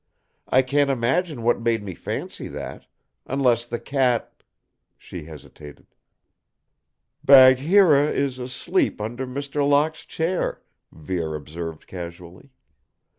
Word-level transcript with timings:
I 0.49 0.63
can't 0.63 0.89
imagine 0.89 1.43
what 1.43 1.61
made 1.61 1.83
me 1.83 1.93
fancy 1.93 2.47
that. 2.47 2.87
Unless 3.27 3.65
the 3.65 3.79
cat" 3.79 4.41
She 4.97 5.25
hesitated. 5.25 5.85
"Bagheera 7.23 8.09
is 8.09 8.39
asleep 8.39 8.99
under 8.99 9.27
Mr. 9.27 9.57
Locke's 9.63 10.03
chair," 10.03 10.63
Vere 10.91 11.35
observed 11.35 11.85
casually. 11.85 12.49